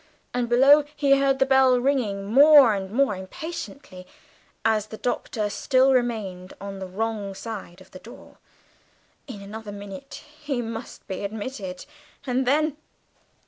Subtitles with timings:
[0.33, 4.07] And below he heard the bell ringing more and more impatiently,
[4.65, 8.37] as the Doctor still remained on the wrong side of the door.
[9.27, 11.85] In another minute he must be admitted
[12.25, 12.77] and then!